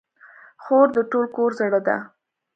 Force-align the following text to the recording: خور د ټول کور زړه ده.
خور 0.63 0.87
د 0.95 0.97
ټول 1.11 1.25
کور 1.35 1.51
زړه 1.59 1.79
ده. 1.87 1.97